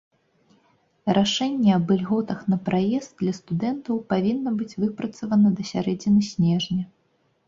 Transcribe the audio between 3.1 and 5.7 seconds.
для студэнтаў павінна быць выпрацавана да